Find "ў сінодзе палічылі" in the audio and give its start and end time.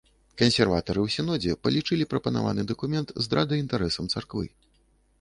1.03-2.09